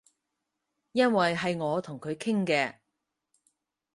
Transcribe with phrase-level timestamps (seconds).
[0.93, 2.79] 因爲係我同佢傾嘅